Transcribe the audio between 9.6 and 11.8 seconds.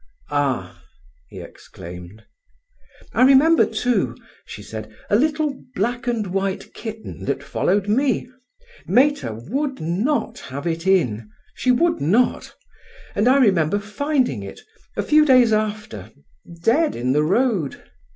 not have it in—she